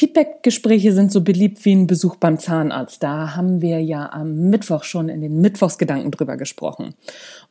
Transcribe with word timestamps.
Feedback-Gespräche 0.00 0.94
sind 0.94 1.12
so 1.12 1.20
beliebt 1.20 1.62
wie 1.66 1.74
ein 1.74 1.86
Besuch 1.86 2.16
beim 2.16 2.38
Zahnarzt. 2.38 3.02
Da 3.02 3.36
haben 3.36 3.60
wir 3.60 3.82
ja 3.82 4.10
am 4.10 4.48
Mittwoch 4.48 4.84
schon 4.84 5.10
in 5.10 5.20
den 5.20 5.42
Mittwochsgedanken 5.42 6.10
drüber 6.10 6.38
gesprochen. 6.38 6.94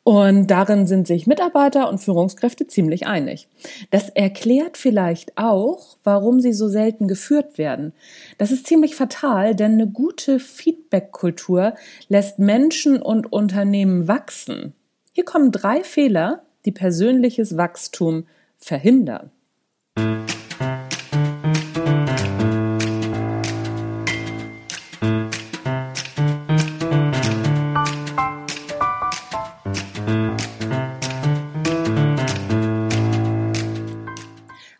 Und 0.03 0.47
darin 0.47 0.87
sind 0.87 1.05
sich 1.05 1.27
Mitarbeiter 1.27 1.87
und 1.87 1.99
Führungskräfte 1.99 2.65
ziemlich 2.65 3.05
einig. 3.05 3.47
Das 3.91 4.09
erklärt 4.09 4.77
vielleicht 4.77 5.37
auch, 5.37 5.97
warum 6.03 6.39
sie 6.39 6.53
so 6.53 6.69
selten 6.69 7.07
geführt 7.07 7.59
werden. 7.59 7.93
Das 8.39 8.49
ist 8.49 8.65
ziemlich 8.65 8.95
fatal, 8.95 9.53
denn 9.53 9.73
eine 9.73 9.85
gute 9.85 10.39
Feedback-Kultur 10.39 11.75
lässt 12.07 12.39
Menschen 12.39 12.99
und 12.99 13.31
Unternehmen 13.31 14.07
wachsen. 14.07 14.73
Hier 15.11 15.23
kommen 15.23 15.51
drei 15.51 15.83
Fehler, 15.83 16.41
die 16.65 16.71
persönliches 16.71 17.57
Wachstum 17.57 18.25
verhindern. 18.57 19.29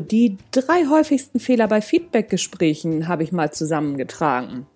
Die 0.00 0.36
drei 0.50 0.86
häufigsten 0.86 1.40
Fehler 1.40 1.68
bei 1.68 1.80
Feedbackgesprächen 1.80 3.08
habe 3.08 3.22
ich 3.22 3.32
mal 3.32 3.52
zusammengetragen. 3.52 4.66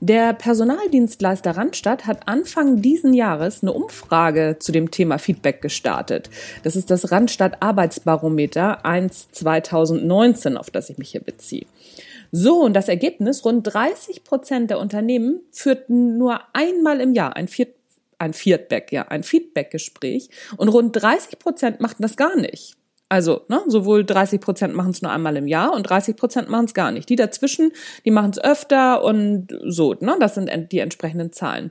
Der 0.00 0.34
Personaldienstleister 0.34 1.56
Randstadt 1.56 2.06
hat 2.06 2.28
Anfang 2.28 2.82
diesen 2.82 3.14
Jahres 3.14 3.62
eine 3.62 3.72
Umfrage 3.72 4.56
zu 4.58 4.72
dem 4.72 4.90
Thema 4.90 5.18
Feedback 5.18 5.62
gestartet. 5.62 6.28
Das 6.62 6.76
ist 6.76 6.90
das 6.90 7.10
Randstadt 7.10 7.62
Arbeitsbarometer 7.62 8.84
1 8.84 9.30
2019, 9.32 10.56
auf 10.56 10.70
das 10.70 10.90
ich 10.90 10.98
mich 10.98 11.10
hier 11.10 11.22
beziehe. 11.22 11.66
So, 12.32 12.62
und 12.62 12.74
das 12.74 12.88
Ergebnis, 12.88 13.44
rund 13.44 13.66
30 13.72 14.24
Prozent 14.24 14.70
der 14.70 14.80
Unternehmen 14.80 15.40
führten 15.50 16.18
nur 16.18 16.40
einmal 16.52 17.00
im 17.00 17.14
Jahr 17.14 17.36
ein 17.36 17.48
Feedback 17.48 17.76
ein 18.18 18.32
Feedback, 18.32 18.92
ja, 18.92 19.02
ein 19.08 19.22
Feedbackgespräch 19.22 20.30
und 20.56 20.68
rund 20.68 20.96
30 20.96 21.38
Prozent 21.38 21.80
machten 21.80 22.02
das 22.02 22.16
gar 22.16 22.34
nicht. 22.36 22.76
Also 23.08 23.42
ne, 23.48 23.62
sowohl 23.68 24.04
30 24.04 24.40
Prozent 24.40 24.74
machen 24.74 24.90
es 24.90 25.02
nur 25.02 25.12
einmal 25.12 25.36
im 25.36 25.46
Jahr 25.46 25.74
und 25.74 25.84
30 25.84 26.16
Prozent 26.16 26.48
machen 26.48 26.64
es 26.64 26.74
gar 26.74 26.90
nicht. 26.90 27.08
Die 27.08 27.16
dazwischen, 27.16 27.72
die 28.04 28.10
machen 28.10 28.32
es 28.32 28.42
öfter 28.42 29.04
und 29.04 29.48
so. 29.64 29.94
Ne, 30.00 30.16
das 30.18 30.34
sind 30.34 30.50
die 30.72 30.80
entsprechenden 30.80 31.32
Zahlen. 31.32 31.70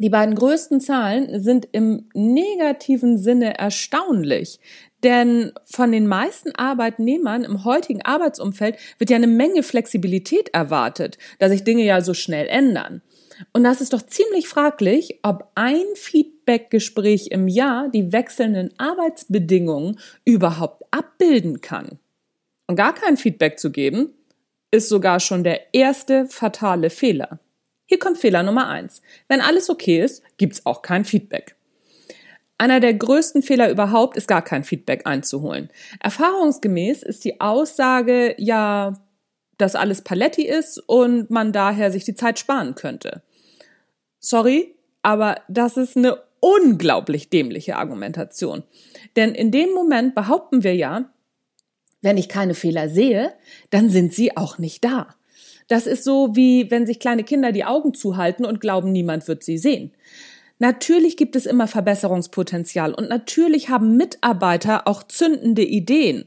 Die 0.00 0.10
beiden 0.10 0.34
größten 0.34 0.80
Zahlen 0.80 1.40
sind 1.40 1.68
im 1.70 2.08
negativen 2.14 3.16
Sinne 3.16 3.56
erstaunlich. 3.56 4.58
Denn 5.04 5.52
von 5.64 5.92
den 5.92 6.06
meisten 6.06 6.52
Arbeitnehmern 6.54 7.44
im 7.44 7.64
heutigen 7.64 8.02
Arbeitsumfeld 8.02 8.76
wird 8.98 9.10
ja 9.10 9.16
eine 9.16 9.28
Menge 9.28 9.62
Flexibilität 9.62 10.48
erwartet, 10.52 11.18
da 11.38 11.48
sich 11.48 11.62
Dinge 11.62 11.84
ja 11.84 12.00
so 12.00 12.12
schnell 12.12 12.48
ändern. 12.48 13.02
Und 13.52 13.64
das 13.64 13.80
ist 13.80 13.92
doch 13.92 14.02
ziemlich 14.02 14.48
fraglich, 14.48 15.20
ob 15.22 15.50
ein 15.54 15.84
Feedbackgespräch 16.44 17.28
im 17.28 17.48
Jahr 17.48 17.88
die 17.88 18.12
wechselnden 18.12 18.70
Arbeitsbedingungen 18.78 19.98
überhaupt 20.24 20.82
abbilden 20.90 21.60
kann. 21.60 21.98
Und 22.66 22.76
gar 22.76 22.94
kein 22.94 23.16
Feedback 23.16 23.58
zu 23.58 23.70
geben, 23.70 24.12
ist 24.70 24.88
sogar 24.88 25.20
schon 25.20 25.44
der 25.44 25.74
erste 25.74 26.26
fatale 26.26 26.90
Fehler. 26.90 27.38
Hier 27.86 27.98
kommt 27.98 28.18
Fehler 28.18 28.42
Nummer 28.42 28.68
eins. 28.68 29.02
Wenn 29.28 29.40
alles 29.40 29.68
okay 29.68 30.00
ist, 30.00 30.22
gibt's 30.38 30.64
auch 30.64 30.82
kein 30.82 31.04
Feedback. 31.04 31.56
Einer 32.56 32.80
der 32.80 32.94
größten 32.94 33.42
Fehler 33.42 33.70
überhaupt 33.70 34.16
ist 34.16 34.28
gar 34.28 34.42
kein 34.42 34.64
Feedback 34.64 35.06
einzuholen. 35.06 35.70
Erfahrungsgemäß 36.00 37.02
ist 37.02 37.24
die 37.24 37.40
Aussage, 37.40 38.34
ja, 38.38 38.94
dass 39.58 39.74
alles 39.74 40.02
Paletti 40.02 40.46
ist 40.46 40.78
und 40.78 41.30
man 41.30 41.52
daher 41.52 41.90
sich 41.90 42.04
die 42.04 42.14
Zeit 42.14 42.38
sparen 42.38 42.74
könnte. 42.74 43.22
Sorry, 44.18 44.74
aber 45.02 45.36
das 45.48 45.76
ist 45.76 45.96
eine 45.96 46.18
unglaublich 46.44 47.30
dämliche 47.30 47.76
Argumentation. 47.76 48.64
Denn 49.16 49.34
in 49.34 49.50
dem 49.50 49.70
Moment 49.70 50.14
behaupten 50.14 50.62
wir 50.62 50.76
ja, 50.76 51.10
wenn 52.02 52.18
ich 52.18 52.28
keine 52.28 52.52
Fehler 52.52 52.90
sehe, 52.90 53.32
dann 53.70 53.88
sind 53.88 54.12
sie 54.12 54.36
auch 54.36 54.58
nicht 54.58 54.84
da. 54.84 55.14
Das 55.68 55.86
ist 55.86 56.04
so 56.04 56.36
wie 56.36 56.70
wenn 56.70 56.84
sich 56.84 57.00
kleine 57.00 57.24
Kinder 57.24 57.50
die 57.50 57.64
Augen 57.64 57.94
zuhalten 57.94 58.44
und 58.44 58.60
glauben, 58.60 58.92
niemand 58.92 59.26
wird 59.26 59.42
sie 59.42 59.56
sehen. 59.56 59.92
Natürlich 60.58 61.16
gibt 61.16 61.34
es 61.34 61.46
immer 61.46 61.66
Verbesserungspotenzial 61.66 62.92
und 62.92 63.08
natürlich 63.08 63.70
haben 63.70 63.96
Mitarbeiter 63.96 64.86
auch 64.86 65.02
zündende 65.02 65.64
Ideen. 65.64 66.26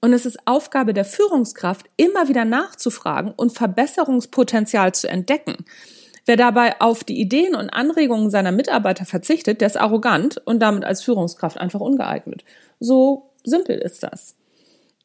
Und 0.00 0.12
es 0.12 0.26
ist 0.26 0.40
Aufgabe 0.44 0.92
der 0.92 1.04
Führungskraft, 1.04 1.86
immer 1.96 2.28
wieder 2.28 2.44
nachzufragen 2.44 3.30
und 3.30 3.52
Verbesserungspotenzial 3.52 4.92
zu 4.92 5.08
entdecken. 5.08 5.64
Wer 6.24 6.36
dabei 6.36 6.80
auf 6.80 7.02
die 7.02 7.20
Ideen 7.20 7.54
und 7.54 7.70
Anregungen 7.70 8.30
seiner 8.30 8.52
Mitarbeiter 8.52 9.04
verzichtet, 9.04 9.60
der 9.60 9.66
ist 9.66 9.76
arrogant 9.76 10.40
und 10.44 10.60
damit 10.60 10.84
als 10.84 11.02
Führungskraft 11.02 11.58
einfach 11.58 11.80
ungeeignet. 11.80 12.44
So 12.78 13.30
simpel 13.44 13.78
ist 13.78 14.02
das. 14.02 14.36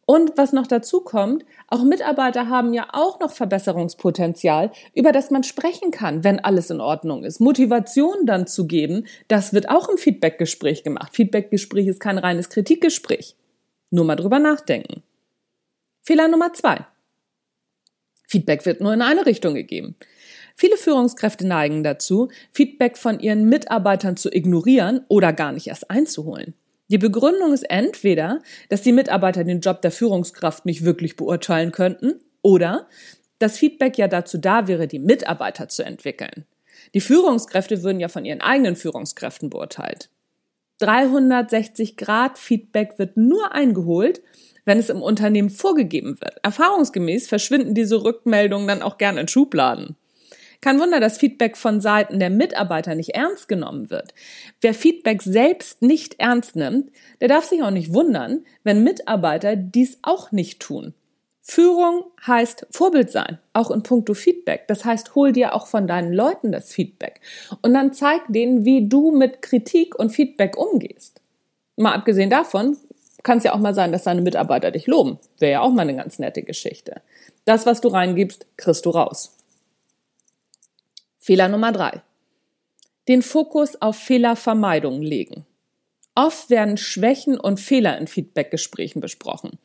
Und 0.10 0.38
was 0.38 0.54
noch 0.54 0.68
dazu 0.68 1.02
kommt, 1.02 1.44
auch 1.68 1.84
Mitarbeiter 1.84 2.48
haben 2.48 2.74
ja 2.74 2.88
auch 2.94 3.20
noch 3.20 3.32
Verbesserungspotenzial, 3.32 4.72
über 4.94 5.12
das 5.12 5.32
man 5.32 5.44
sprechen 5.44 5.92
kann, 5.92 6.24
wenn 6.24 6.40
alles 6.40 6.70
in 6.70 6.80
Ordnung 6.80 7.26
ist. 7.26 7.42
Motivation 7.42 8.26
dann 8.26 8.48
zu 8.48 8.68
geben, 8.68 9.06
das 9.28 9.54
wird 9.54 9.68
auch 9.68 9.90
im 9.90 9.98
Feedbackgespräch 9.98 10.84
gemacht. 10.84 11.14
Feedbackgespräch 11.14 11.88
ist 11.88 12.00
kein 12.00 12.20
reines 12.20 12.50
Kritikgespräch. 12.50 13.36
Nur 13.90 14.06
mal 14.06 14.16
drüber 14.16 14.40
nachdenken. 14.40 15.04
Fehler 16.04 16.30
Nummer 16.30 16.54
zwei. 16.54 16.86
Feedback 18.28 18.66
wird 18.66 18.80
nur 18.80 18.94
in 18.94 19.02
eine 19.02 19.26
Richtung 19.26 19.56
gegeben. 19.56 19.98
Viele 20.60 20.76
Führungskräfte 20.76 21.46
neigen 21.46 21.84
dazu, 21.84 22.30
Feedback 22.52 22.98
von 22.98 23.20
ihren 23.20 23.48
Mitarbeitern 23.48 24.18
zu 24.18 24.34
ignorieren 24.34 25.06
oder 25.08 25.32
gar 25.32 25.52
nicht 25.52 25.68
erst 25.68 25.92
einzuholen. 25.92 26.56
Die 26.88 26.98
Begründung 26.98 27.54
ist 27.54 27.70
entweder, 27.70 28.42
dass 28.70 28.82
die 28.82 28.92
Mitarbeiter 28.92 29.44
den 29.44 29.60
Job 29.60 29.84
der 29.84 29.92
Führungskraft 29.92 30.66
nicht 30.66 30.84
wirklich 30.84 31.16
beurteilen 31.16 31.72
könnten 31.72 32.22
oder 32.42 32.88
dass 33.38 33.60
Feedback 33.60 34.00
ja 34.00 34.08
dazu 34.08 34.40
da 34.40 34.68
wäre, 34.68 34.88
die 34.88 34.98
Mitarbeiter 34.98 35.70
zu 35.70 35.86
entwickeln. 35.86 36.46
Die 36.96 37.02
Führungskräfte 37.02 37.84
würden 37.84 38.00
ja 38.00 38.08
von 38.08 38.26
ihren 38.26 38.42
eigenen 38.42 38.76
Führungskräften 38.76 39.52
beurteilt. 39.52 40.10
360 40.80 41.98
Grad 41.98 42.40
Feedback 42.40 42.98
wird 42.98 43.16
nur 43.16 43.52
eingeholt, 43.52 44.24
wenn 44.66 44.80
es 44.80 44.90
im 44.90 45.04
Unternehmen 45.04 45.52
vorgegeben 45.52 46.20
wird. 46.20 46.40
Erfahrungsgemäß 46.42 47.28
verschwinden 47.28 47.76
diese 47.76 48.04
Rückmeldungen 48.04 48.68
dann 48.68 48.82
auch 48.82 48.98
gern 48.98 49.20
in 49.20 49.28
Schubladen. 49.28 49.96
Kein 50.62 50.80
Wunder, 50.80 51.00
dass 51.00 51.18
Feedback 51.18 51.56
von 51.56 51.82
Seiten 51.82 52.20
der 52.20 52.30
Mitarbeiter 52.30 52.96
nicht 52.96 53.10
ernst 53.10 53.48
genommen 53.48 53.90
wird. 53.90 54.14
Wer 54.62 54.74
Feedback 54.74 55.22
selbst 55.22 55.82
nicht 55.82 56.20
ernst 56.20 56.56
nimmt, 56.56 56.92
der 57.22 57.28
darf 57.28 57.46
sich 57.46 57.62
auch 57.62 57.72
nicht 57.72 57.94
wundern, 57.94 58.46
wenn 58.64 58.84
Mitarbeiter 58.84 59.56
dies 59.56 60.00
auch 60.02 60.32
nicht 60.32 60.60
tun. 60.60 60.94
Führung 61.42 62.04
heißt 62.26 62.68
Vorbild 62.72 63.10
sein, 63.10 63.40
auch 63.54 63.72
in 63.72 63.82
puncto 63.82 64.14
Feedback. 64.14 64.68
Das 64.68 64.84
heißt, 64.84 65.16
hol 65.16 65.32
dir 65.32 65.56
auch 65.56 65.68
von 65.68 65.88
deinen 65.88 66.12
Leuten 66.12 66.52
das 66.52 66.74
Feedback 66.74 67.22
und 67.62 67.74
dann 67.74 67.94
zeig 67.94 68.22
denen, 68.28 68.66
wie 68.66 68.90
du 68.90 69.12
mit 69.12 69.42
Kritik 69.42 69.98
und 69.98 70.10
Feedback 70.10 70.58
umgehst. 70.58 71.22
Mal 71.78 71.94
abgesehen 71.94 72.30
davon, 72.30 72.76
kann 73.24 73.38
es 73.38 73.46
ja 73.46 73.54
auch 73.54 73.60
mal 73.60 73.74
sein, 73.74 73.92
dass 73.92 74.04
deine 74.04 74.22
Mitarbeiter 74.22 74.72
dich 74.72 74.88
loben. 74.88 75.20
Wäre 75.40 75.52
ja 75.54 75.62
auch 75.62 75.72
mal 75.72 75.84
eine 75.84 75.96
ganz 75.96 76.20
nette 76.20 76.44
Geschichte. 76.44 77.02
Das, 77.46 77.66
was 77.66 77.80
du 77.80 77.88
reingibst, 77.88 78.46
kriegst 78.58 78.86
du 78.86 78.90
raus. 78.90 79.37
Fehler 81.28 81.50
Nummer 81.50 81.74
drei. 81.74 82.04
Den 83.10 83.22
Fokus 83.22 83.82
auf 83.82 83.98
Fehlervermeidung 83.98 85.02
legen. 85.02 85.46
Oft 86.16 86.50
werden 86.50 86.78
Schwächen 86.78 87.38
und 87.38 87.60
Fehler 87.60 87.98
in 87.98 88.08
Feedbackgesprächen 88.08 89.02
besprochen. 89.02 89.60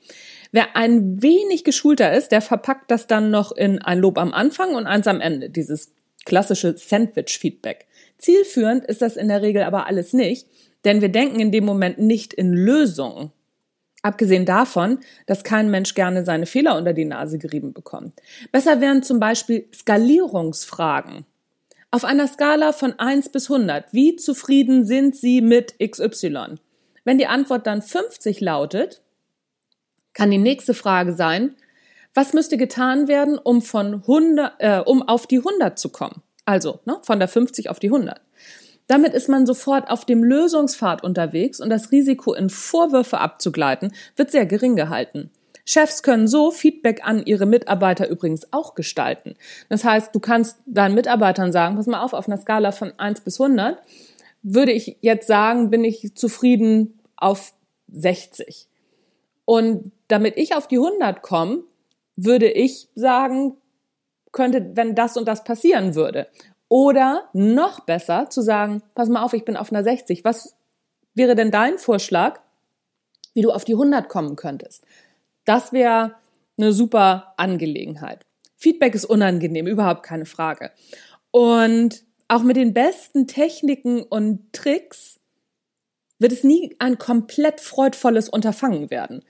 Wer 0.51 0.75
ein 0.75 1.23
wenig 1.23 1.63
geschulter 1.63 2.13
ist, 2.13 2.33
der 2.33 2.41
verpackt 2.41 2.91
das 2.91 3.07
dann 3.07 3.31
noch 3.31 3.53
in 3.53 3.81
ein 3.81 4.01
Lob 4.01 4.19
am 4.19 4.35
Anfang 4.35 4.75
und 4.75 4.89
eins 4.89 5.07
am 5.07 5.21
Ende. 5.21 5.51
Dieses 5.51 5.93
klassische 6.25 6.77
Sandwich-Feedback. 6.77 7.87
Zielführend 8.19 8.85
ist 8.87 9.01
das 9.01 9.17
in 9.17 9.29
der 9.29 9.43
Regel 9.43 9.63
aber 9.63 9.87
alles 9.87 10.13
nicht, 10.13 10.49
denn 10.85 11.01
wir 11.01 11.11
denken 11.11 11.39
in 11.39 11.53
dem 11.53 11.65
Moment 11.65 11.97
nicht 11.97 12.35
in 12.35 12.53
Lösungen. 12.53 13.31
Abgesehen 14.03 14.47
davon, 14.47 14.99
dass 15.27 15.45
kein 15.45 15.71
Mensch 15.71 15.95
gerne 15.95 16.25
seine 16.25 16.47
Fehler 16.47 16.77
unter 16.77 16.93
die 16.93 17.05
Nase 17.05 17.39
gerieben 17.39 17.73
bekommt. 17.73 18.21
Besser 18.51 18.81
wären 18.81 19.05
zum 19.05 19.21
Beispiel 19.21 19.69
Skalierungsfragen. 19.73 21.25
Auf 21.95 22.05
einer 22.05 22.27
Skala 22.27 22.73
von 22.73 22.99
1 22.99 23.29
bis 23.29 23.51
100, 23.51 23.93
wie 23.93 24.17
zufrieden 24.17 24.87
sind 24.87 25.15
Sie 25.15 25.43
mit 25.43 25.75
XY? 25.79 26.55
Wenn 27.05 27.19
die 27.19 27.27
Antwort 27.27 27.67
dann 27.67 27.83
50 27.83 28.41
lautet, 28.41 29.03
kann 30.15 30.31
die 30.31 30.39
nächste 30.39 30.73
Frage 30.73 31.13
sein, 31.13 31.55
was 32.15 32.33
müsste 32.33 32.57
getan 32.57 33.09
werden, 33.09 33.37
um 33.37 33.61
von 33.61 33.97
100, 34.07 34.55
äh, 34.59 34.79
um 34.79 35.07
auf 35.07 35.27
die 35.27 35.41
100 35.41 35.79
zu 35.79 35.91
kommen? 35.91 36.23
Also, 36.47 36.81
ne, 36.87 36.97
von 37.03 37.19
der 37.19 37.29
50 37.29 37.69
auf 37.69 37.79
die 37.79 37.89
100. 37.89 38.23
Damit 38.87 39.13
ist 39.13 39.29
man 39.29 39.45
sofort 39.45 39.91
auf 39.91 40.07
dem 40.07 40.25
Lösungspfad 40.25 41.05
unterwegs 41.05 41.61
und 41.61 41.69
das 41.69 41.93
Risiko, 41.93 42.33
in 42.33 42.49
Vorwürfe 42.49 43.19
abzugleiten, 43.19 43.93
wird 44.17 44.31
sehr 44.31 44.47
gering 44.47 44.77
gehalten. 44.77 45.31
Chefs 45.65 46.03
können 46.03 46.27
so 46.27 46.51
Feedback 46.51 47.01
an 47.05 47.25
ihre 47.25 47.47
Mitarbeiter 47.47 48.09
übrigens 48.09 48.53
auch 48.53 48.75
gestalten. 48.75 49.35
Das 49.69 49.85
heißt, 49.85 50.15
du 50.15 50.21
kannst 50.21 50.59
deinen 50.67 50.95
Mitarbeitern 50.95 51.53
sagen, 51.53 51.77
pass 51.77 51.87
mal 51.87 52.03
auf, 52.03 52.13
auf 52.13 52.27
einer 52.27 52.39
Skala 52.39 52.73
von 52.73 52.93
1 52.99 53.21
bis 53.21 53.41
100 53.41 53.79
würde 54.43 54.73
ich 54.73 54.97
jetzt 55.01 55.27
sagen, 55.27 55.71
bin 55.71 55.85
ich 55.85 56.15
zufrieden 56.15 56.99
auf 57.17 57.55
60. 57.93 58.69
Und 59.45 59.93
damit 60.09 60.37
ich 60.37 60.55
auf 60.55 60.67
die 60.67 60.79
100 60.79 61.23
komme, 61.23 61.63
würde 62.17 62.51
ich 62.51 62.89
sagen, 62.95 63.57
könnte, 64.33 64.73
wenn 64.75 64.95
das 64.95 65.17
und 65.17 65.27
das 65.27 65.45
passieren 65.45 65.95
würde. 65.95 66.27
Oder 66.69 67.29
noch 67.33 67.81
besser 67.81 68.31
zu 68.31 68.41
sagen, 68.41 68.83
pass 68.95 69.09
mal 69.09 69.23
auf, 69.23 69.35
ich 69.35 69.45
bin 69.45 69.57
auf 69.57 69.71
einer 69.71 69.85
60. 69.85 70.25
Was 70.25 70.57
wäre 71.15 71.35
denn 71.35 71.51
dein 71.51 71.79
Vorschlag, 71.79 72.41
wie 73.35 73.43
du 73.43 73.51
auf 73.51 73.65
die 73.65 73.75
100 73.75 74.09
kommen 74.09 74.37
könntest? 74.37 74.85
Das 75.45 75.73
wäre 75.73 76.17
eine 76.57 76.73
super 76.73 77.35
Angelegenheit. 77.37 78.25
Feedback 78.57 78.95
ist 78.95 79.05
unangenehm, 79.05 79.67
überhaupt 79.67 80.05
keine 80.05 80.27
Frage. 80.27 80.71
Und 81.31 82.05
auch 82.29 82.43
mit 82.43 82.57
den 82.57 82.73
besten 82.75 83.27
Techniken 83.27 84.03
und 84.03 84.53
Tricks 84.53 85.21
wird 86.19 86.33
es 86.33 86.45
nie 86.45 86.75
ein 86.79 86.99
komplett 86.99 87.61
freudvolles 87.61 88.29
Unterfangen 88.29 88.91
werden. 88.91 89.25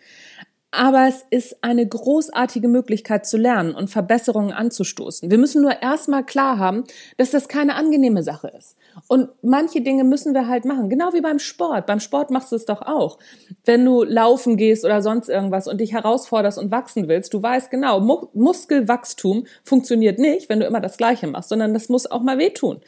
Aber 0.75 1.07
es 1.07 1.23
ist 1.29 1.63
eine 1.63 1.87
großartige 1.87 2.67
Möglichkeit 2.67 3.27
zu 3.27 3.37
lernen 3.37 3.75
und 3.75 3.91
Verbesserungen 3.91 4.53
anzustoßen. 4.53 5.31
Wir 5.31 5.37
müssen 5.37 5.61
nur 5.61 5.83
erstmal 5.83 6.25
klar 6.25 6.59
haben, 6.59 6.85
dass 7.19 7.31
das 7.31 7.47
keine 7.47 7.75
angenehme 7.75 8.23
Sache 8.23 8.49
ist. 8.49 8.75
Und 9.07 9.29
manche 9.43 9.83
Dinge 9.83 10.03
müssen 10.03 10.33
wir 10.33 10.49
halt 10.49 10.65
machen. 10.65 10.89
Genau 10.89 11.13
wie 11.13 11.21
beim 11.21 11.39
Sport. 11.39 11.85
Beim 11.85 12.01
Sport 12.01 12.31
machst 12.31 12.53
du 12.53 12.57
es 12.57 12.65
doch 12.65 12.81
auch. 12.81 13.19
Wenn 13.67 13.85
du 13.85 14.03
laufen 14.03 14.57
gehst 14.57 14.87
oder 14.87 15.03
sonst 15.03 15.29
irgendwas 15.29 15.69
und 15.69 15.79
dich 15.79 15.93
herausforderst 15.93 16.57
und 16.57 16.71
wachsen 16.71 17.07
willst, 17.07 17.35
du 17.35 17.43
weißt 17.43 17.71
genau, 17.71 18.01
Mu 18.01 18.29
Muskelwachstum 18.33 19.47
funktioniert 19.65 20.19
nicht, 20.19 20.49
wenn 20.49 20.61
du 20.61 20.67
immer 20.67 20.81
das 20.81 20.97
Gleiche 20.97 21.27
machst, 21.27 21.51
sondern 21.51 21.75
das 21.75 21.91
muss 21.91 22.11
auch 22.11 22.23
mal 22.23 22.39
wehtun. 22.39 22.81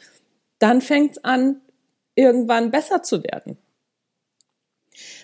Dann 0.57 0.81
fängt 0.81 1.17
es 1.17 1.23
an, 1.23 1.61
irgendwann 2.15 2.71
besser 2.71 3.03
zu 3.03 3.23
werden. 3.23 3.59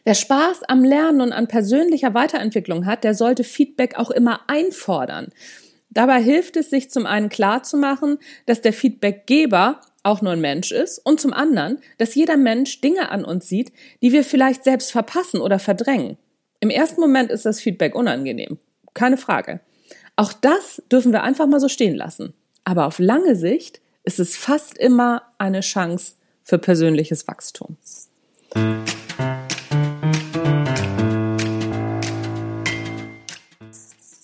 Wer 0.03 0.15
Spaß 0.15 0.63
am 0.63 0.83
Lernen 0.83 1.21
und 1.21 1.31
an 1.31 1.48
persönlicher 1.48 2.13
Weiterentwicklung 2.13 2.86
hat, 2.86 3.03
der 3.03 3.13
sollte 3.13 3.44
Feedback 3.44 3.95
auch 3.98 4.09
immer 4.09 4.42
einfordern. 4.48 5.30
Dabei 5.89 6.21
hilft 6.21 6.57
es, 6.57 6.69
sich 6.69 6.89
zum 6.89 7.06
einen 7.06 7.30
klarzumachen, 7.30 8.18
dass 8.45 8.62
der 8.62 8.74
Feedbackgeber 8.74 9.81
auch 10.03 10.21
nur 10.21 10.31
ein 10.31 10.42
Mensch 10.42 10.71
ist 10.71 10.98
und 11.00 11.21
zum 11.21 11.33
anderen, 11.33 11.80
dass 12.00 12.15
jeder 12.15 12.38
Mensch 12.38 12.81
Dinge 12.81 13.12
an 13.12 13.24
uns 13.24 13.48
sieht, 13.48 13.71
die 14.01 14.12
wir 14.12 14.24
vielleicht 14.24 14.63
selbst 14.63 14.92
verpassen 14.92 15.39
oder 15.39 15.59
verdrängen. 15.59 16.18
Im 16.59 16.69
ersten 16.69 17.01
Moment 17.01 17.30
ist 17.30 17.45
das 17.45 17.59
Feedback 17.59 17.94
unangenehm. 17.94 18.57
Keine 18.94 19.18
Frage. 19.18 19.59
Auch 20.15 20.33
das 20.33 20.81
dürfen 20.92 21.12
wir 21.12 21.24
einfach 21.24 21.48
mal 21.48 21.59
so 21.59 21.69
stehen 21.69 21.95
lassen. 21.95 22.33
Aber 22.63 22.88
auf 22.88 22.98
lange 23.00 23.36
Sicht 23.36 23.81
ist 24.03 24.19
es 24.19 24.36
fast 24.36 24.77
immer 24.77 25.24
eine 25.38 25.62
Chance 25.62 26.13
für 26.42 26.57
persönliches 26.57 27.27
Wachstum. 27.27 27.77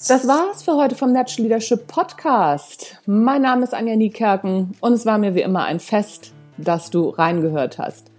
Das 0.07 0.25
war's 0.25 0.63
für 0.63 0.75
heute 0.75 0.95
vom 0.95 1.11
Natural 1.11 1.43
Leadership 1.49 1.85
Podcast. 1.85 2.97
Mein 3.05 3.41
Name 3.41 3.65
ist 3.65 3.73
Anja 3.73 3.97
Niekerken 3.97 4.71
und 4.79 4.93
es 4.93 5.05
war 5.05 5.17
mir 5.17 5.35
wie 5.35 5.41
immer 5.41 5.65
ein 5.65 5.81
Fest, 5.81 6.31
dass 6.57 6.89
du 6.89 7.09
reingehört 7.09 7.77
hast. 7.77 8.09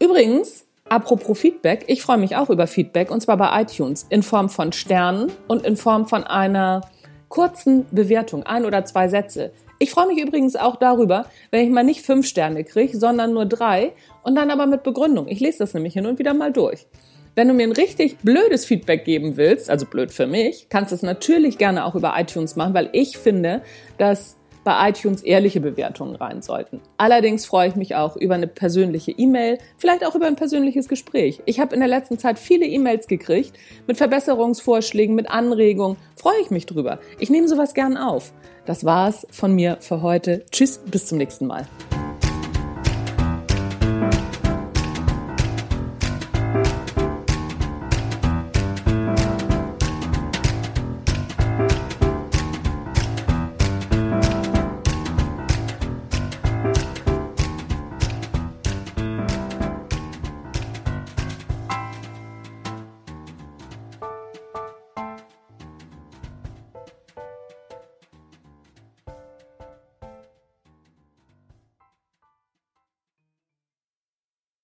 Übrigens, 0.00 0.66
apropos 0.88 1.38
Feedback, 1.38 1.84
ich 1.86 2.02
freue 2.02 2.18
mich 2.18 2.34
auch 2.34 2.50
über 2.50 2.66
Feedback 2.66 3.12
und 3.12 3.20
zwar 3.20 3.36
bei 3.36 3.62
iTunes 3.62 4.06
in 4.08 4.24
Form 4.24 4.48
von 4.48 4.72
Sternen 4.72 5.30
und 5.46 5.64
in 5.64 5.76
Form 5.76 6.08
von 6.08 6.24
einer 6.24 6.80
kurzen 7.28 7.86
Bewertung, 7.92 8.42
ein 8.42 8.64
oder 8.64 8.84
zwei 8.84 9.06
Sätze. 9.06 9.52
Ich 9.78 9.92
freue 9.92 10.08
mich 10.08 10.18
übrigens 10.18 10.56
auch 10.56 10.74
darüber, 10.74 11.26
wenn 11.52 11.64
ich 11.64 11.70
mal 11.70 11.84
nicht 11.84 12.04
fünf 12.04 12.26
Sterne 12.26 12.64
kriege, 12.64 12.98
sondern 12.98 13.32
nur 13.34 13.46
drei 13.46 13.92
und 14.24 14.34
dann 14.34 14.50
aber 14.50 14.66
mit 14.66 14.82
Begründung. 14.82 15.28
Ich 15.28 15.38
lese 15.38 15.58
das 15.58 15.74
nämlich 15.74 15.92
hin 15.92 16.06
und 16.06 16.18
wieder 16.18 16.34
mal 16.34 16.52
durch. 16.52 16.88
Wenn 17.36 17.48
du 17.48 17.54
mir 17.54 17.64
ein 17.64 17.72
richtig 17.72 18.16
blödes 18.20 18.64
Feedback 18.64 19.04
geben 19.04 19.36
willst, 19.36 19.68
also 19.68 19.84
blöd 19.84 20.10
für 20.10 20.26
mich, 20.26 20.68
kannst 20.70 20.90
du 20.90 20.94
es 20.94 21.02
natürlich 21.02 21.58
gerne 21.58 21.84
auch 21.84 21.94
über 21.94 22.14
iTunes 22.16 22.56
machen, 22.56 22.72
weil 22.72 22.88
ich 22.92 23.18
finde, 23.18 23.60
dass 23.98 24.36
bei 24.64 24.88
iTunes 24.88 25.20
ehrliche 25.20 25.60
Bewertungen 25.60 26.16
rein 26.16 26.40
sollten. 26.40 26.80
Allerdings 26.96 27.44
freue 27.44 27.68
ich 27.68 27.76
mich 27.76 27.94
auch 27.94 28.16
über 28.16 28.36
eine 28.36 28.46
persönliche 28.46 29.10
E-Mail, 29.10 29.58
vielleicht 29.76 30.04
auch 30.06 30.14
über 30.14 30.26
ein 30.26 30.36
persönliches 30.36 30.88
Gespräch. 30.88 31.42
Ich 31.44 31.60
habe 31.60 31.74
in 31.74 31.80
der 31.80 31.90
letzten 31.90 32.18
Zeit 32.18 32.38
viele 32.38 32.64
E-Mails 32.64 33.06
gekriegt 33.06 33.52
mit 33.86 33.98
Verbesserungsvorschlägen, 33.98 35.14
mit 35.14 35.30
Anregungen. 35.30 35.98
Freue 36.16 36.40
ich 36.40 36.50
mich 36.50 36.64
drüber. 36.64 37.00
Ich 37.18 37.28
nehme 37.28 37.48
sowas 37.48 37.74
gern 37.74 37.98
auf. 37.98 38.32
Das 38.64 38.86
war's 38.86 39.26
von 39.30 39.54
mir 39.54 39.76
für 39.80 40.00
heute. 40.00 40.46
Tschüss, 40.50 40.80
bis 40.90 41.04
zum 41.04 41.18
nächsten 41.18 41.46
Mal. 41.46 41.66